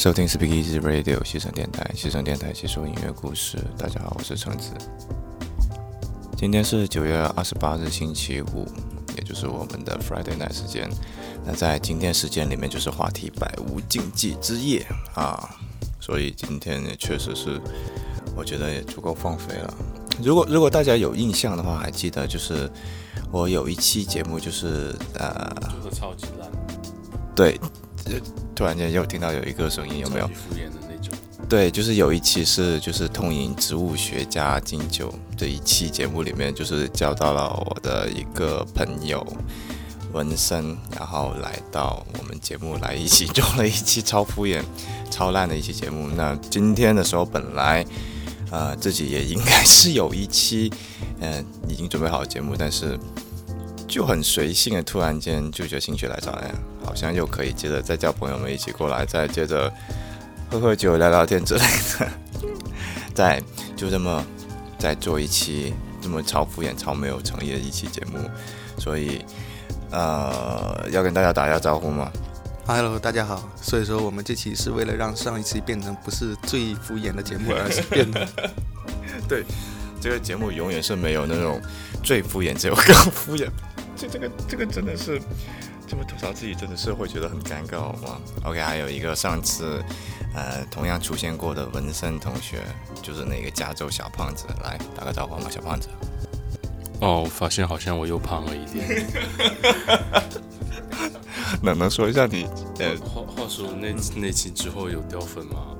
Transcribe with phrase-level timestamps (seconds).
[0.00, 3.58] 收听 Speak Easy Radio 西城电台，西城电台细说音乐故事。
[3.76, 4.70] 大家好，我是橙子。
[6.38, 8.66] 今天是九月二十八日星期五，
[9.14, 10.88] 也就是我们的 Friday night 时间。
[11.44, 15.50] 那在今天时间里面，就是话题百无禁忌之夜啊，
[16.00, 17.60] 所以今天也确实是，
[18.34, 19.74] 我觉得也足够放飞了。
[20.22, 22.70] 如果如果大家有印象的话，还记得就是
[23.30, 26.50] 我有一期节目，就是呃，就是超级烂，
[27.36, 27.60] 对，
[28.54, 30.26] 突然间又听到有一个声音，有没有？
[30.28, 31.16] 敷衍的那种。
[31.48, 39.26] 对，就是有一期是就是痛饮植物学家金九这一期节目里面，就是交到了我的一个朋友
[40.12, 44.62] 文森，然后来到我们节目来一起做了一期超敷衍、
[45.10, 46.08] 超烂的一期节目。
[46.16, 47.84] 那今天的时候本来。
[48.52, 50.72] 呃，自己也应该是有一期，
[51.20, 52.98] 嗯，已经准备好节目，但是
[53.90, 56.48] 就很随性的，突然间就觉得心血来潮，哎，
[56.84, 59.70] 好像又可以接着再叫朋友们一起过来，再接着
[60.48, 61.60] 喝喝酒、聊聊天之类
[61.98, 62.08] 的，
[63.12, 63.42] 再
[63.76, 64.24] 就这么
[64.78, 68.18] 再做一期这么超敷衍、超没有诚意的一期节目，
[68.78, 69.24] 所以
[69.90, 72.12] 呃，要跟大家打一下招呼吗
[72.66, 73.50] ？Hello，大家好。
[73.60, 78.24] 所以说，我们这期是为了让上一期变成不是最敷衍的节目，而是变得
[79.28, 79.44] 对
[80.00, 81.60] 这个节目永远是没有那种
[82.04, 83.48] 最敷衍，只有更敷衍。
[84.00, 85.20] 这这个这个真的是
[85.86, 89.84] 这么吐槽自己，真的是会觉得很尴尬吗？OK，还有一个上次
[90.34, 92.62] 呃同样出现过的纹身同学，
[93.02, 95.88] 就是那个加州小胖子，来打个招呼嘛，小胖子。
[97.00, 99.06] 哦，发现好像我又胖了一点。
[101.62, 102.46] 能能说一下你
[102.78, 105.76] 呃，话话说那那期之后有掉粉吗？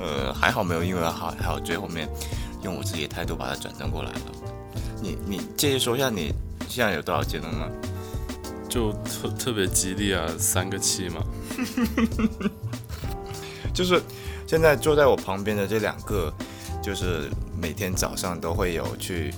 [0.00, 2.08] 呃，还好没有，因为还还有最后面
[2.62, 4.20] 用我自己的态度把它转正过来了。
[5.02, 6.32] 你你介意说一下你
[6.68, 7.68] 现在有多少技能吗？
[8.68, 11.24] 就特特别激励啊，三个七嘛。
[13.72, 14.00] 就是
[14.46, 16.32] 现在坐在我旁边的这两个，
[16.82, 17.30] 就是
[17.60, 19.32] 每天早上都会有去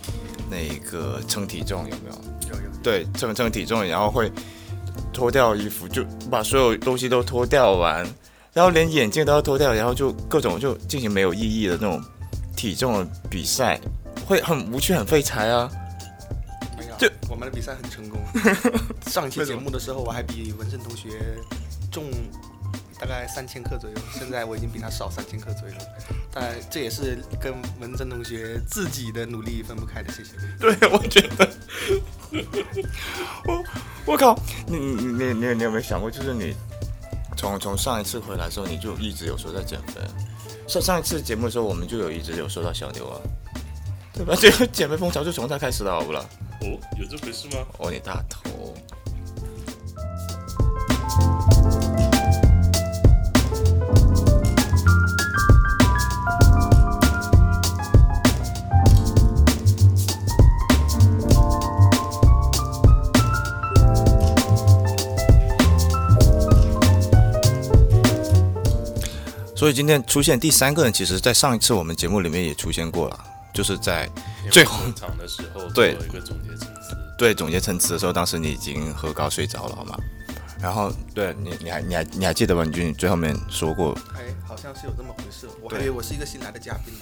[0.51, 2.51] 那个称体重，有没有？
[2.51, 2.71] 有有。
[2.83, 4.31] 对，称称体重，然后会。
[5.13, 8.07] 脱掉衣服，就把所有东西都脱掉完，
[8.53, 12.03] 然后连眼镜都要脱掉，然后就各种就进行没有意义的那种
[12.55, 13.81] 体重的比赛，
[14.27, 15.71] 会很无趣、很废柴啊。
[16.99, 18.21] 就我们的比赛很成功。
[19.11, 21.37] 上期节目的时候，我还比文胜同学
[21.91, 22.11] 重
[22.99, 25.75] 大概三千克左右， 现在我已经比他少三千克左右。
[26.33, 30.33] 但这也是跟文胜同学自己的努力分不开的，谢谢。
[30.61, 31.51] 对，我觉得。
[33.47, 33.65] 我
[34.05, 36.55] 我靠，你你你你你有没有想过，就是你
[37.37, 40.01] 从从上一次回来的时候，你就一直有说在减肥。
[40.69, 43.21] 上上一次节目的时候，我们就有一直有说到小牛啊，
[44.17, 44.35] 对吧？
[44.41, 46.25] 这个减肥风潮就从他开始的，好不啦？
[46.63, 47.59] 哦，有这回事吗？
[47.79, 48.75] 哦，你大头。
[69.55, 73.19] 所以今天出现第三个人，其实，在上一次我们节目里面也出现过了，
[73.57, 74.07] 就是在
[74.53, 79.99] 最后场的时候，对一个总结陈词，对总结陈词的时候，当时你已经喝高睡着了，好吗？
[80.61, 82.65] 然后，对你，你还，你还，你还记得吗？
[82.65, 86.93] 你最后面说过，哎，好像是有这么回事，我还以为我是一个新来的嘉宾，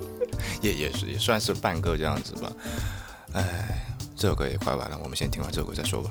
[0.60, 2.52] 也也是也算是半个这样子吧。
[3.32, 6.10] 哎，这首歌也快完了，我们先听完这首歌再说吧。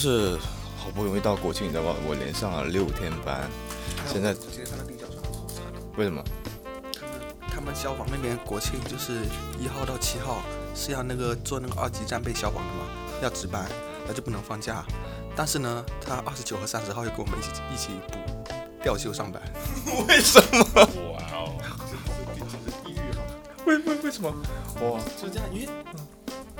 [0.00, 0.38] 就是
[0.78, 1.94] 好不容易到国庆，你知道吗？
[2.08, 3.46] 我连上了六天班，
[4.10, 5.20] 现在今天看到地脚上，
[5.98, 6.24] 为什么？
[6.94, 7.10] 他们
[7.50, 9.12] 他们消防那边国庆就是
[9.58, 10.40] 一号到七号
[10.74, 12.86] 是要那个做那个二级战备消防的嘛，
[13.22, 13.70] 要值班，
[14.08, 14.82] 那就不能放假。
[15.36, 18.16] 但是呢，他二十九和三十号又跟我们一起一起补
[18.82, 19.42] 调休上班。
[20.08, 20.64] 为什么？
[21.12, 21.60] 哇哦，
[23.66, 24.34] 为为为什么？
[24.80, 25.68] 哇，就这样，因为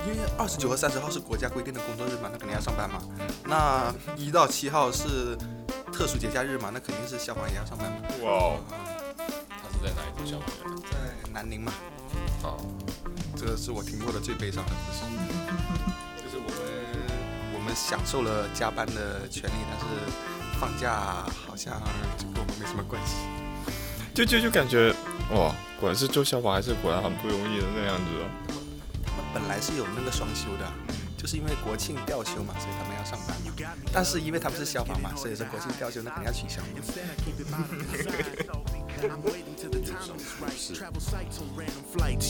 [0.05, 3.01] 因为二十九和三十号是国家规定的工作日嘛，那肯定要上班嘛。
[3.45, 5.37] 那一到七号是
[5.93, 7.97] 特殊节假日嘛，那肯定是消防也要上班嘛。
[8.23, 8.59] 哇哦，
[9.49, 10.81] 他是在哪里做消防员？
[10.89, 11.71] 在南宁嘛，
[12.43, 12.57] 哦，
[13.35, 15.03] 这个是我听过的最悲伤的故事。
[16.17, 19.85] 就是我们我们享受了加班的权利，但是
[20.59, 21.79] 放假好像
[22.17, 23.15] 就跟我们没什么关系。
[24.13, 24.93] 就就就感觉
[25.31, 28.57] 哇，果然是做消防还是果然很不容易的那样子哦。
[29.33, 30.71] 本来是有那个双休的，
[31.17, 33.51] 就是因为国庆调休嘛，所以他们要上班嘛。
[33.93, 36.61] 但是因为他们是消防嘛，所以说国庆调休那肯定要取消
[39.00, 39.26] 嘛。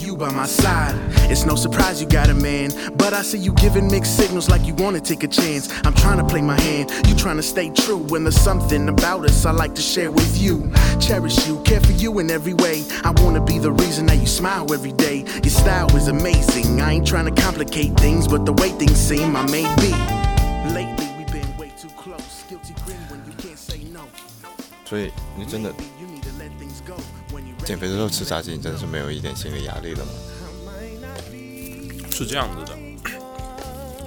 [0.01, 0.95] You by my side.
[1.31, 2.71] It's no surprise you got a man.
[2.97, 5.71] But I see you giving mixed signals like you wanna take a chance.
[5.85, 6.91] I'm trying to play my hand.
[7.09, 7.99] You trying to stay true.
[7.99, 10.71] When there's something about us I like to share with you.
[11.01, 12.85] Cherish you, care for you in every way.
[13.05, 15.25] I wanna be the reason that you smile every day.
[15.43, 16.81] Your style is amazing.
[16.81, 19.93] I ain't trying to complicate things, but the way things seem, I may be.
[20.75, 22.45] Lately we've been way too close.
[22.49, 24.03] Guilty grin when you can't say no.
[24.85, 25.73] 所以你真的
[27.66, 30.12] 减肥的时候吃炸鸡，你真的是没有一点心理压力的吗？
[32.12, 32.78] 是这样子的，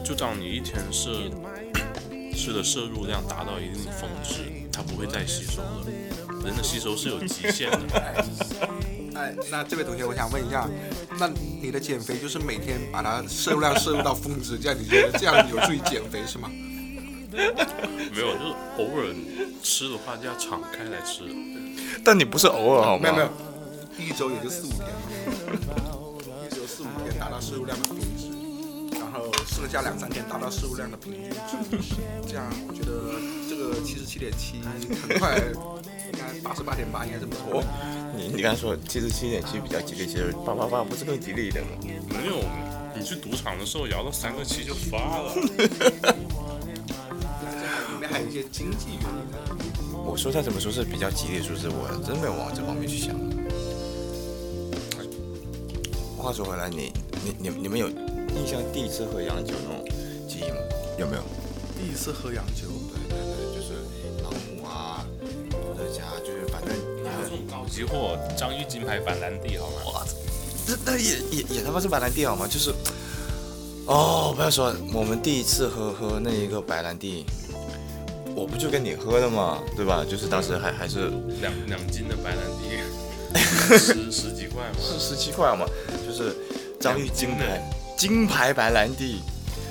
[0.04, 1.11] 就当你一天摄
[2.37, 4.42] 吃的摄入量达到一定峰值，
[4.73, 5.87] 它不会再吸收了。
[6.44, 7.78] 人的吸收是有极限的。
[9.14, 10.68] 哎，那这位同学，我想问一下，
[11.18, 11.28] 那
[11.62, 16.50] 你的减肥就是每天把它摄入量摄入到峰值，这样你觉得这样有助于减肥是吗？
[17.34, 19.14] 没有，就是偶尔
[19.62, 21.23] 吃的话就要敞开来吃。
[22.04, 23.02] 但你不是偶尔好吗？
[23.02, 23.28] 没有没有，
[23.98, 24.92] 一周也就四五天嘛，
[26.44, 28.28] 一周四五天达到摄入量的峰值，
[28.98, 31.30] 然后剩下两三天达到摄入量的平均
[31.80, 31.96] 值，
[32.26, 33.14] 这样我觉得
[33.48, 37.62] 这个七十七点七很快，应该八十八点八应该是不错。
[38.16, 41.70] 你你刚才说七十七点七比较吉利，其实八八八不是更吉利一点吗？
[42.08, 42.42] 没有，
[42.96, 45.34] 你去赌场的时候摇到三个七就发了。
[45.34, 45.42] 里
[48.00, 49.08] 面还有一些经济原因。
[50.06, 53.14] 我说再怎么说是比较吉利的数字，我真没有往这方面去想。
[56.24, 56.90] 话说回来，你
[57.22, 59.84] 你你你们有印象第一次喝洋酒那种
[60.26, 60.56] 记忆吗？
[60.98, 61.22] 有没有？
[61.78, 63.74] 第一次喝洋酒，对对对，就是
[64.22, 65.04] 朗姆啊，
[65.50, 66.74] 伏特加，就是反正
[67.22, 69.92] 这种高级货，张裕金牌板蓝地好吗？
[69.92, 70.02] 哇，
[70.66, 72.48] 这那也也也他妈是白蓝地好吗？
[72.50, 72.72] 就是，
[73.84, 77.26] 哦，不要说，我们第一次喝喝那一个白兰地，
[78.34, 80.02] 我不就跟你喝的嘛，对吧？
[80.08, 81.10] 就是当时还还是
[81.42, 82.80] 两两斤的白兰地，
[83.76, 84.78] 十十几块嘛。
[84.80, 85.66] 是十七块嘛，
[86.14, 86.37] 就是
[86.80, 87.61] 张裕金牌
[87.97, 89.21] 金牌白兰地，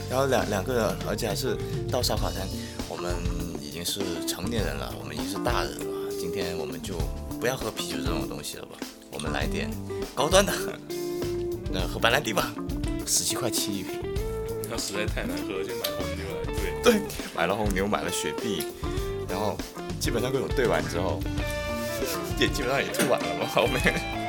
[0.10, 1.58] 然后两两个人，而且还是
[1.90, 2.46] 到烧烤摊，
[2.90, 3.16] 我们
[3.62, 5.86] 已经是成年人了，我们已经是大人了，
[6.20, 6.96] 今天我们就
[7.40, 8.76] 不要喝啤酒这种东西了吧，
[9.14, 9.72] 我们来点
[10.14, 10.52] 高端的，
[11.72, 12.54] 那喝白兰地吧，
[13.08, 14.02] 十七块七一瓶。
[14.70, 16.84] 它实在太难喝，就买红牛来兑。
[16.84, 17.02] 对，
[17.34, 18.66] 买了红牛，买了雪碧，
[19.30, 19.56] 然后
[19.98, 21.22] 基本上各种兑完之后，
[22.38, 24.23] 也基本上也吐完了嘛，后面。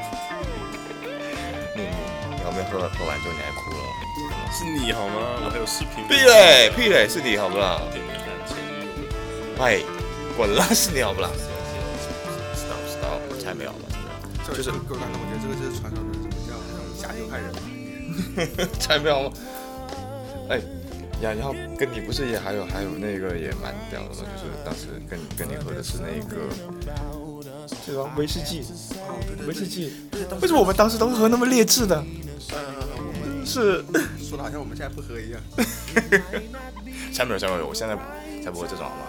[2.80, 3.78] 喝喝完之后你还哭了？
[4.52, 5.14] 是你好吗？
[5.44, 6.06] 我还有视频。
[6.06, 7.80] 屁嘞屁嘞，是你好不啦？
[7.92, 9.62] 点点看，前女友。
[9.62, 9.84] 喂，
[10.36, 11.28] 滚啦，是你好不啦？
[12.54, 13.86] 知道知道，我才没有嘛，
[14.46, 16.54] 这就是各位观众，我觉得这个就是传说中什么叫
[17.02, 17.58] 下酒害人嘛。
[18.78, 19.32] 才没有吗？
[20.48, 20.58] 哎，
[21.20, 26.46] 呀，然后跟你不是也还有还有那个也蛮屌的嘛，就是当时跟你跟你喝的是那个，
[27.86, 28.12] 对吧？
[28.16, 28.62] 威士忌，
[29.02, 29.92] 哦，对对威士忌。
[30.40, 32.04] 为什么我们当时都喝那么劣质的？
[32.52, 32.58] 呃，
[32.96, 33.84] 我们是，
[34.22, 35.40] 说的好像我们现在不喝一样。
[37.12, 37.96] 下面有下面有，我现在
[38.42, 39.06] 才不会这种好吗？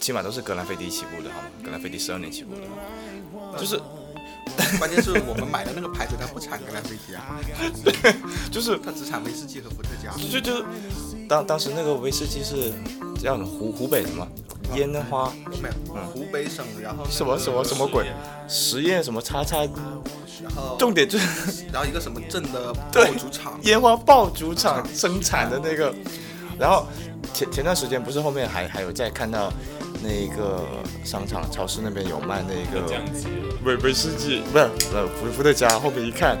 [0.00, 1.48] 起码都是格兰菲迪起步的好吗？
[1.64, 3.80] 格兰菲迪十二年起步的，就是
[4.78, 7.40] 关键是我们买的那个牌子它不产格兰菲迪啊，
[8.50, 10.12] 就是它只产威士忌和伏特加。
[10.30, 10.64] 就就
[11.28, 12.72] 当当时那个威士忌是
[13.20, 14.26] 叫什么湖湖北什么
[14.76, 18.06] 烟花没有，湖北省，然后什么什么什么鬼
[18.48, 19.66] 实验什么叉叉，
[20.42, 25.92] 然后重点就是然后一个什么镇的爆竹厂，烟花爆竹厂生产的那个，
[26.58, 26.86] 然后
[27.34, 29.52] 前前段时间不是后面还还有在看到
[30.02, 30.64] 那个
[31.04, 32.86] 商场超市那边有卖那个
[33.64, 34.64] 威威士忌，不是
[34.94, 36.38] 呃伏伏特加，后面一看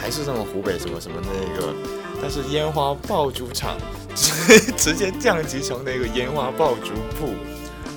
[0.00, 1.72] 还是什么湖北什么什么那个
[2.20, 3.76] 但是烟花爆竹厂，
[4.14, 7.34] 直 直接降级成那个烟花爆竹铺，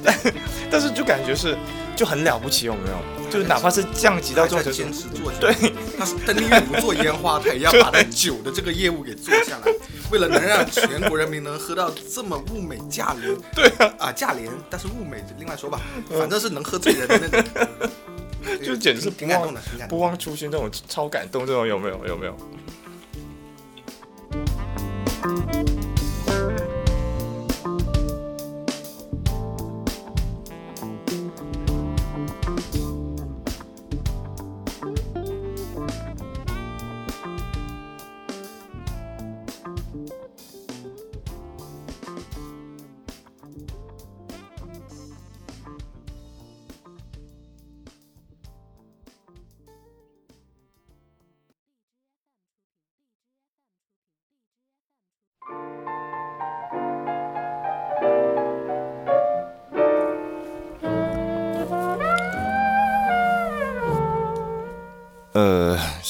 [0.04, 0.16] 但
[0.70, 1.58] 但是就感觉是
[1.96, 3.21] 就很了不起，有没有？
[3.32, 5.54] 就是哪怕是降级到这种程坚持做，对，
[5.98, 9.74] 他是他宁愿不做烟花，他也要 把那酒的这个业务给做下来，
[10.12, 19.98] 为了能让全国人民能喝到这么物美价廉， 对啊，啊价廉，但是物美另外说吧，反正是能喝醉人的那种， 就简直是挺感动的，挺感动。
[19.98, 22.06] 不忘初心，这种超感动，这种有没有？
[22.06, 22.36] 有没有？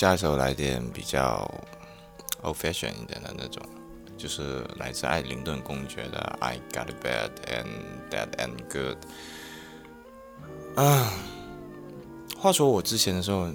[0.01, 1.47] 下一首来点比较
[2.41, 3.61] old fashion 一点的那种，
[4.17, 7.67] 就是来自艾灵顿公爵的《I Got a Bad and
[8.09, 8.97] That and Good》。
[10.81, 11.13] 啊，
[12.35, 13.53] 话说我之前的时候，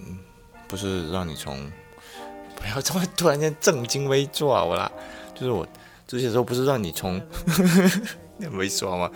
[0.68, 1.68] 不是让你从
[2.54, 4.88] 不要这么突然间正襟危坐啊我啦，
[5.34, 5.66] 就是我
[6.06, 7.20] 之前的时候不是让你从
[8.38, 9.10] 那没说吗？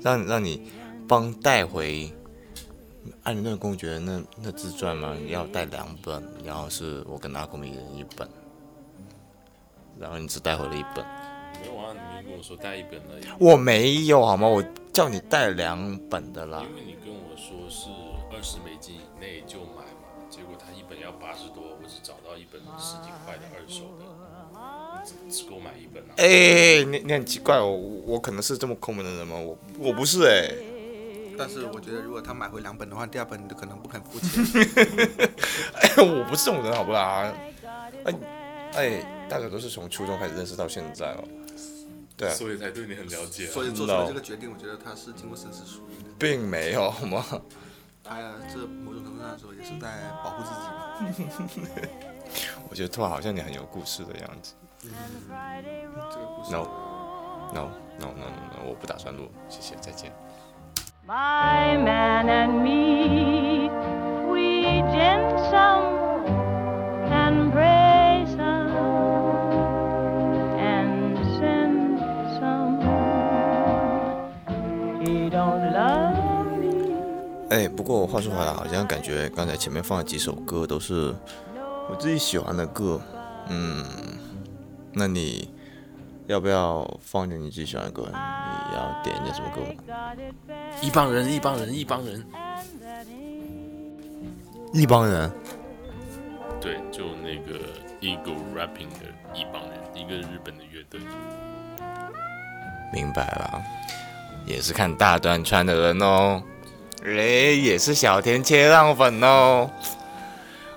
[0.00, 0.70] 让让你
[1.08, 2.14] 帮带回。
[3.24, 8.28] 艾灵顿公爵那那自传嘛，要带两本，然后是我跟阿公一人一本，
[9.98, 11.04] 然后你只带回了一本。
[11.60, 13.24] 没有啊，你跟我说带一本而已。
[13.40, 14.46] 我没有好吗？
[14.46, 14.62] 我
[14.92, 16.64] 叫你带两本的啦。
[16.68, 17.88] 因为你跟我说是
[18.30, 24.04] 二十美金以内就买嘛，结果他一本要八十多，我只找到一本十几块的二手的，
[25.04, 26.14] 只只够买一本啊。
[26.18, 29.36] 哎，你你很奇怪，我我可能是这么抠门的人吗？
[29.36, 30.54] 我我不是哎。
[31.38, 34.44] 但是我觉得，如果他买回两本的话，第二本你可能不肯付钱。
[35.80, 37.32] 哎，我不是这种人，好不啦？
[38.04, 38.14] 哎
[38.74, 41.22] 哎，大家都是从初中开始认识到现在哦。
[42.16, 43.46] 对啊，所以才对你很了解。
[43.46, 46.10] 所以做出了这个决定，我觉得他是经过深思熟虑的。
[46.18, 47.24] 并没有好吗？
[48.02, 51.68] 他呀，这某种程度上说也是在保护自己嘛。
[52.68, 54.54] 我觉得突然好像你很有故事的样子。
[54.84, 54.90] 嗯，
[56.10, 56.50] 这个故事。
[56.52, 60.12] No，No，No，No，No，我不打算录，谢谢，再见。
[61.08, 63.70] My man and me,
[64.30, 66.26] we gin some
[67.10, 68.68] and pray some
[70.58, 71.98] and sin
[72.38, 72.76] some.
[75.00, 76.92] He don't love me.
[77.48, 81.14] 哎，不过话说回来，好像感觉刚才前面放的几首歌都是
[81.88, 83.00] 我自己喜欢的歌。
[83.48, 83.82] 嗯，
[84.92, 85.48] 那你
[86.26, 88.12] 要不要放点你自己喜欢的歌？
[88.68, 89.62] 你要点一点什么歌？
[90.80, 92.24] 一帮人，一帮人，一帮人，
[94.72, 95.30] 一帮人。
[96.60, 97.58] 对，就那个
[98.00, 101.00] Eagle Rapping 的一帮人，一个日本的乐队。
[102.92, 103.62] 明白了，
[104.46, 106.42] 也是看大段川的人哦。
[107.04, 109.70] 哎，也是小田切让粉哦。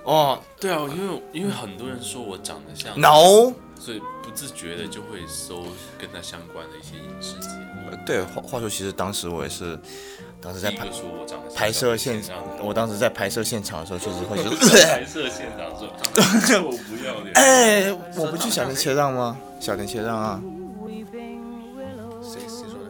[0.04, 3.52] 哦，对啊，因为因为很多人说我长得像，no，
[3.84, 5.64] 所以不自觉的就会搜
[5.98, 7.90] 跟他相关的一些影视节目。
[8.06, 9.76] 对，话话说，其实当时我也是，
[10.40, 10.86] 当时在拍
[11.52, 15.84] 拍摄现场，我当时在拍摄现场的时候，确实会是 拍摄现场时
[16.54, 17.34] 候， 我不要脸。
[17.34, 19.36] 哎，我不去小田切让吗？
[19.58, 20.40] 小田切让啊。
[22.22, 22.88] 谁谁说的？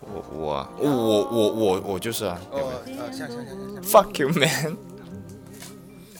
[0.00, 2.40] 我我我我我我就是啊。
[2.50, 3.82] 哦，啊，像像像像像。
[3.84, 4.76] Fuck you, man！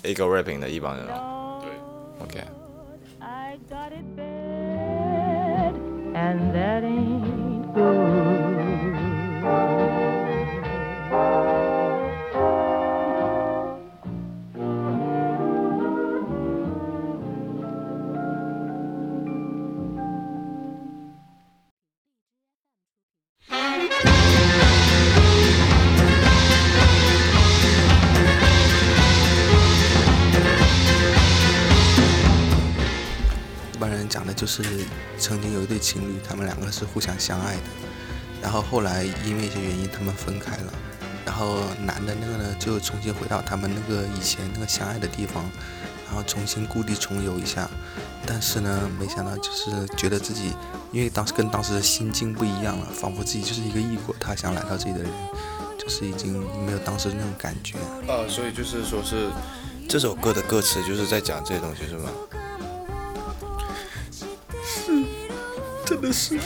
[0.05, 0.71] 一个 rapping 的？
[0.71, 1.59] 一帮人啊。
[1.61, 1.71] 对。
[2.25, 2.45] OK。
[3.55, 5.77] I got it bad,
[6.17, 8.34] and that ain't good.
[34.35, 34.63] 就是
[35.19, 37.63] 曾经有一对情侣，他们两个是互相相爱的，
[38.43, 40.73] 然后后来因为一些原因他们分开了，
[41.25, 45.45] 然后男的那个呢就重新回到他们那个以前那个相爱的地方，
[46.07, 47.69] 然后重新故地重游一下，
[48.27, 50.53] 但是呢没想到就是觉得自己
[50.93, 55.11] 因为当时跟当时的心境不一样了，仿佛自己就是一个异国他乡来到这里的人，
[55.79, 57.77] 就是已经没有当时那种感觉。
[58.07, 59.31] 呃，所以就是说是
[59.89, 62.11] 这首歌的歌词就是在讲这些东西是吗？
[66.13, 66.39] 真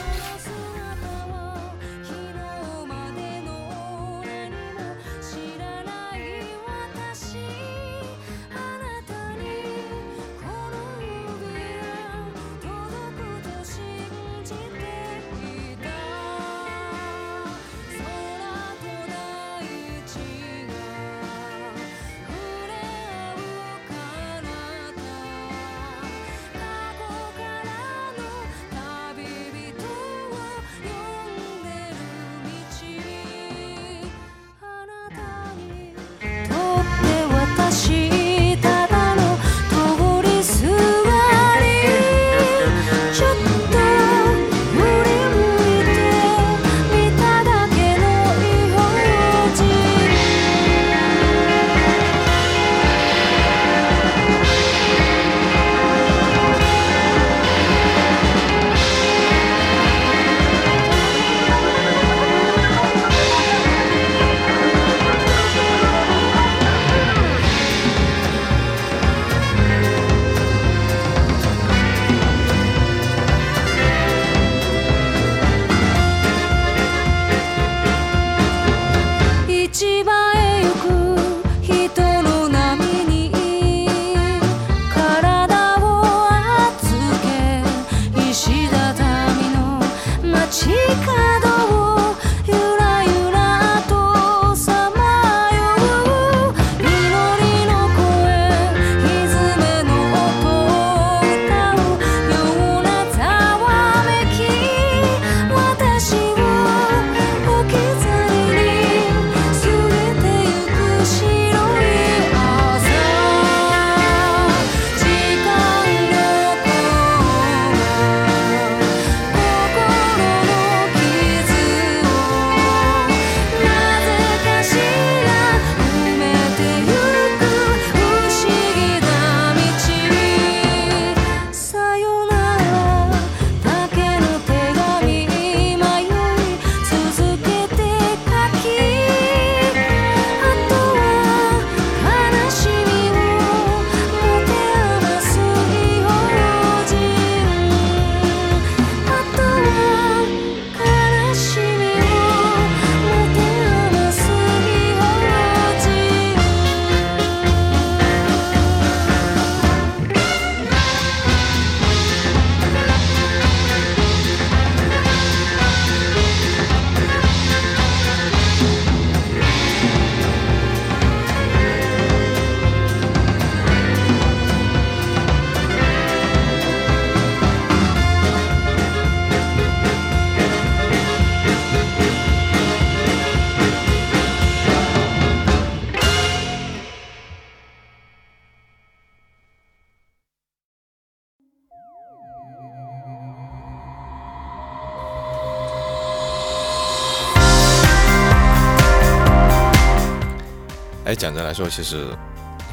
[201.08, 202.14] 哎，讲真来说，其实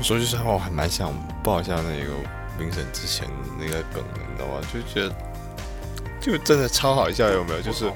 [0.01, 2.11] 说句实话，我还蛮想报一下那个
[2.57, 3.25] 冰神之前
[3.57, 4.59] 那个梗的，你知道吗？
[4.73, 5.15] 就觉得
[6.19, 7.61] 就真的超好笑，有没有？
[7.61, 7.89] 就是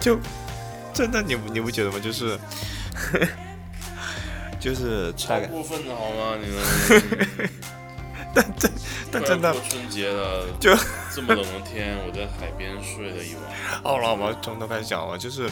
[0.00, 0.18] 就
[0.94, 1.98] 真的你你不觉得吗？
[2.02, 2.38] 就是
[4.58, 6.38] 就是超，过分的好吗？
[6.40, 7.50] 你们
[8.32, 8.72] 但真
[9.12, 10.74] 但真的过春节了，就
[11.14, 13.44] 这么冷的天，我在海边睡了一晚。
[13.84, 15.18] 好了，我们从头开始讲吧。
[15.18, 15.50] 就是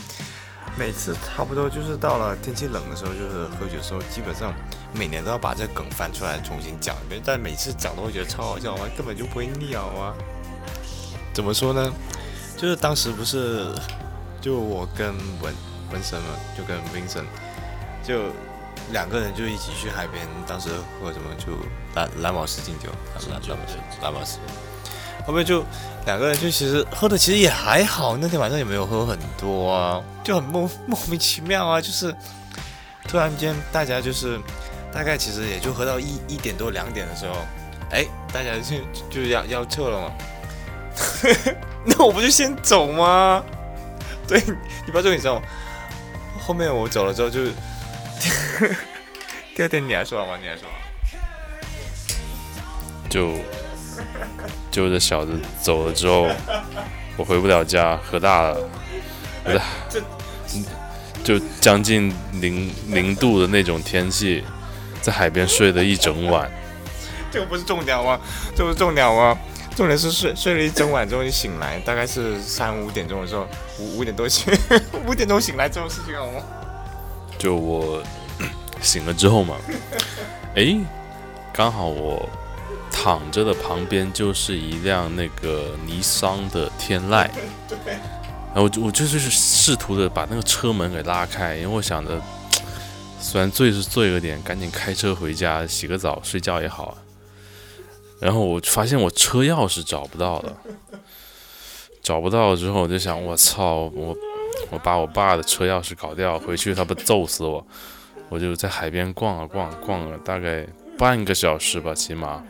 [0.78, 4.52] 每次差不多就是到了天气冷的时候，就是喝酒的时候，基本上
[4.94, 7.20] 每年都要把这梗翻出来重新讲一遍。
[7.24, 10.14] 但每次讲都会觉得超好笑啊，根本就不会腻好吗？
[11.34, 11.92] 怎么说呢？
[12.56, 13.74] 就是当时不是
[14.40, 15.08] 就我跟
[15.40, 15.54] 文
[15.92, 17.26] 文森嘛，就跟 Vincent
[18.02, 18.32] 就
[18.92, 20.68] 两个人就一起去海边，当时
[21.00, 21.52] 喝什么就
[21.94, 24.38] 蓝蓝宝石敬酒，蓝蓝蓝宝石蓝宝石。
[25.26, 25.64] 后面就
[26.06, 32.14] 两个人就其实喝的其实也还好，那天晚上也没有喝很多啊，就很莫莫名其妙啊，就是
[33.08, 34.40] 突然间大家就是
[34.92, 37.34] 大概其实也就喝到一一点多两点的时候，
[37.90, 38.76] 哎，大家就
[39.10, 40.12] 就要要撤了嘛，
[41.86, 43.42] 那我不就先走吗？
[44.26, 44.42] 对，
[44.84, 45.42] 你不要这你知道吗？
[46.40, 47.44] 后面我走了之后就
[49.54, 50.36] 第二天你还说吗？
[50.40, 50.74] 你还说好。
[53.08, 53.36] 就
[54.72, 56.28] 就这小子走了之后，
[57.16, 58.58] 我回不了家，喝大了，
[59.44, 59.60] 我在
[60.56, 60.64] 嗯
[61.22, 64.42] 就将近零零度的那种天气，
[65.00, 66.50] 在海边睡了一整晚。
[67.30, 68.18] 这个不是重点吗？
[68.56, 69.38] 这不是重点吗？
[69.76, 73.46] 重点是睡睡了一整晚之后就醒来，大概是三五点钟的时候，
[73.78, 74.52] 五五点多醒，
[75.06, 76.42] 五点钟醒来这种事情好吗？
[77.38, 78.02] 就我
[78.82, 79.56] 醒了之后嘛，
[80.56, 80.76] 哎，
[81.52, 82.28] 刚好我
[83.02, 87.28] 躺着的旁边就是一辆那个尼桑的天籁，
[88.54, 92.22] 然后我就我就就是试图的把那个车门给拉开，因为我想着，
[93.18, 96.94] 虽然醉是醉了点，赶紧开车回家洗个澡睡觉也好啊。
[98.20, 100.56] 然后我发现我车钥匙找不到了，
[102.00, 104.16] 找不到了之后我就想，我操，我
[104.70, 107.66] 我把我爸的车钥匙搞掉，回去他不揍死我。
[108.28, 110.64] 我就在海边逛啊逛，逛了大概
[110.96, 112.40] 半个小时吧，起码。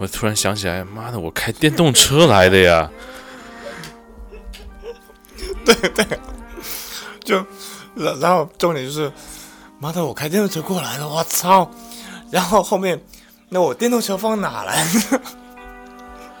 [0.00, 2.90] 我突然想起来，妈的，我开电动车来的呀！
[5.62, 6.06] 对对
[7.22, 7.36] 就
[7.94, 9.12] 然然后重点就是，
[9.78, 11.70] 妈的，我开电动车过来的，我操！
[12.30, 12.98] 然后后面，
[13.50, 14.90] 那我电动车放哪来了？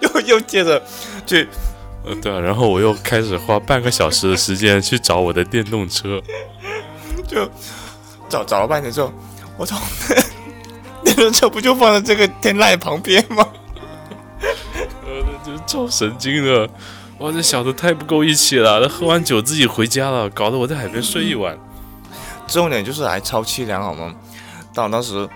[0.00, 0.82] 又又接着
[1.26, 1.46] 去
[2.06, 6.18] 呃，对啊，然后我又开始花半个小时的时间去找我的电动车。
[7.28, 7.46] 就
[8.26, 9.12] 找找了半天之后，
[9.58, 9.76] 我操，
[11.20, 13.46] 电动车不就放在这个天籁旁边吗？
[15.04, 16.66] 呃，这超神经的！
[17.18, 21.58] 哇，这小子太不够义气了，他喝完酒自己回家了，搞得我在海边睡一晚。
[22.48, 24.14] 重点就是还超凄凉好吗？
[24.72, 25.28] 当当时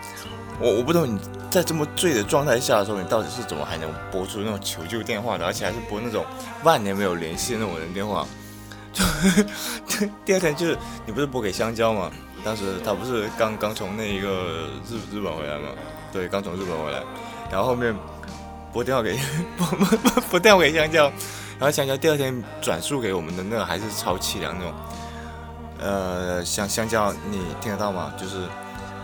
[0.58, 1.20] 我我不懂你
[1.50, 6.24] 在这么醉的状态下的时候，你到底是怎么还能拨出那种求救电话的，而且还是拨那种
[6.62, 8.26] 万年没有联系的那种人电话？
[9.86, 12.10] 就第二天就是你不是拨给香蕉吗？
[12.44, 15.68] 当时他不是刚刚从那一个日日本回来吗？
[16.12, 17.02] 对，刚从日本回来，
[17.50, 17.94] 然后后面
[18.72, 19.18] 拨电话给
[19.56, 21.04] 拨拨 拨电话给香蕉，
[21.58, 24.74] 然后香蕉第二天转述给我们的那个还是超凄凉那种。
[25.80, 28.12] 呃，香香蕉，你听得到吗？
[28.18, 28.46] 就是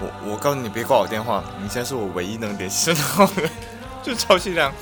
[0.00, 3.48] 我我告诉你别挂我电话，你现在是我唯一能联系到的，
[4.02, 4.72] 就超凄凉。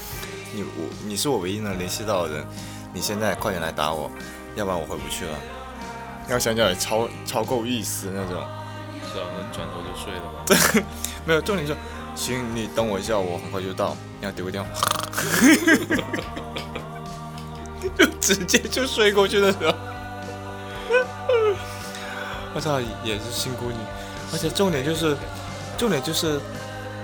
[0.53, 2.47] 你我你是我唯一能联系到的人，
[2.93, 4.11] 你现在快点来打我，
[4.55, 5.33] 要不然我回不去了。
[6.29, 8.35] 然后香蕉也超超够意思那种，
[9.13, 10.45] 是啊，能转头就睡了吗？
[11.25, 11.75] 没有重点是，
[12.15, 14.71] 行，你等我一下，我很快就到，你要丢个电话，
[17.97, 19.75] 就直接就睡过去的时候，
[22.55, 23.79] 我操，也是辛苦你，
[24.33, 25.17] 而且重点就是，
[25.79, 26.39] 重点就是，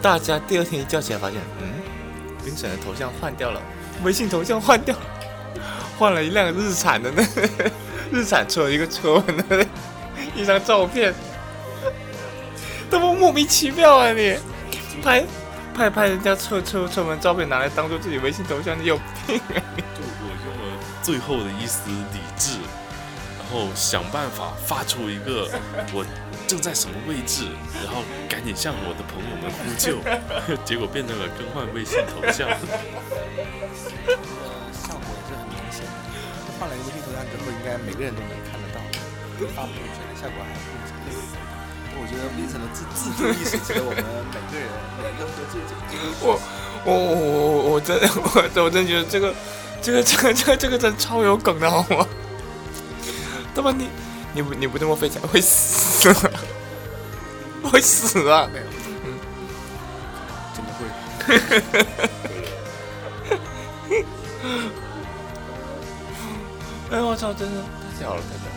[0.02, 1.64] 大家第二天一觉起来发现，嗯，
[2.44, 3.60] 冰沈的头像换掉了，
[4.02, 5.02] 微信头像换掉了，
[5.98, 7.48] 换了一辆日产的那个
[8.12, 9.66] 日产车一个车纹的
[10.34, 11.12] 一张照片，
[12.90, 14.36] 他妈莫名其妙啊你，
[15.02, 15.24] 拍
[15.74, 19.58] 拍拍人家车车车门照片拿来当做自己微信头像，你有病啊！
[19.76, 22.58] 就我用了最后的一丝理智，
[23.38, 25.50] 然后想办法发出一个
[25.92, 26.04] 我
[26.46, 27.48] 正在什么位置，
[27.84, 29.98] 然后赶紧向我的朋友们呼救，
[30.64, 32.48] 结果变成了更换微信头像。
[34.72, 35.90] 效果是很明显的。
[36.58, 38.80] 换了一个微信头像之后，应该每个人都能看得到，
[39.54, 40.94] 发朋友圈的效果还不错。
[41.96, 44.02] 我觉得 Vincent 的自自主意识值得我们
[44.34, 44.66] 每个人
[44.98, 46.26] 每个合作者这个我
[46.84, 49.32] 我我我我真我我真觉得这个
[49.80, 52.06] 这个这个这个这个真超有梗的好吗？
[53.54, 53.88] 他妈你
[54.34, 56.12] 你不你不这么飞起来会死，
[57.62, 58.50] 会死啊！
[58.52, 59.16] 嗯，
[60.52, 62.08] 真的会？
[66.94, 68.54] 哎我操，真的太屌了，太屌了！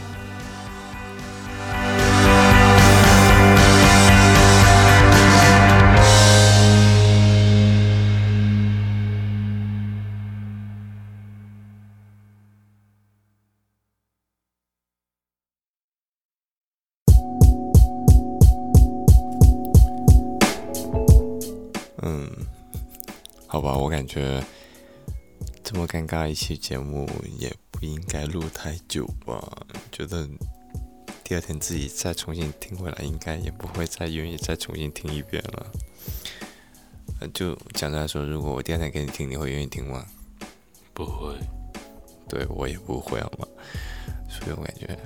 [22.04, 22.30] 嗯，
[23.48, 24.40] 好吧，我感觉
[25.64, 29.40] 这么尴尬一期节目也不应该录太久吧。
[29.92, 30.28] 觉得
[31.24, 35.72] 第二天自己再重新听回来，应该也不会再愿意再重新听一遍了。
[37.20, 40.04] 呃，就讲来说，如果我第二天给你听，你会愿意听吗？
[40.96, 41.36] 不会，
[42.28, 43.48] 对我也不会，好吗？
[44.28, 44.98] 所以我感觉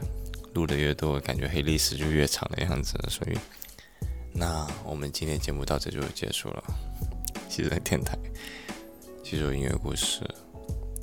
[0.54, 2.98] 录的越多，感觉黑历史就越长的样子。
[3.10, 3.38] 所以，
[4.32, 6.64] 那我们今天节目到这就结束了。
[7.50, 8.18] 西城电台，
[9.26, 10.22] 细说音乐故事，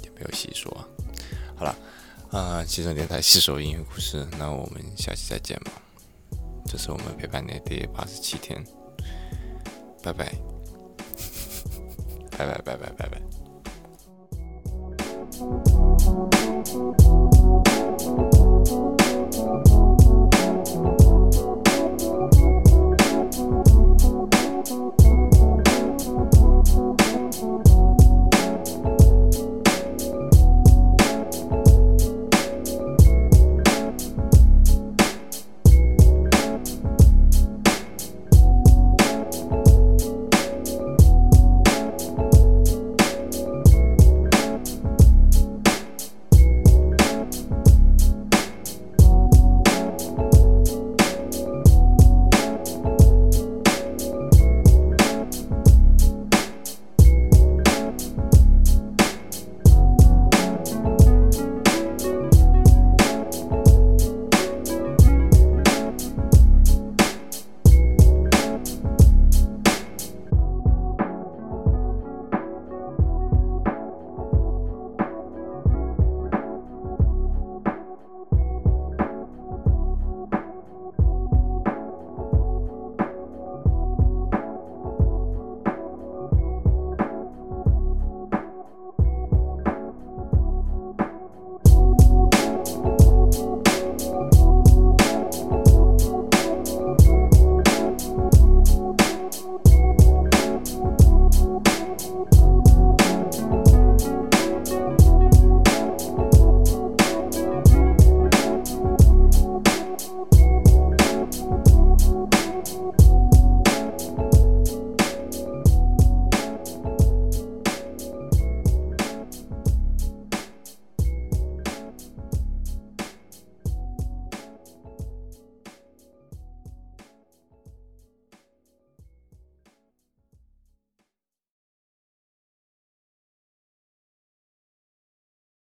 [0.02, 0.88] 也没有细说啊。
[1.58, 1.76] 好了，
[2.30, 5.72] 啊、汽车电台细说音乐故事，那我们下期再见吧。
[6.66, 8.64] 这是我们陪伴你的第八十七天，
[10.02, 10.32] 拜拜，
[12.36, 13.20] 拜拜拜拜拜拜。「